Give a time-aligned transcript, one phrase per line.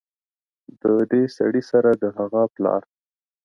[0.81, 2.81] ددې سړي سره د هغه پلار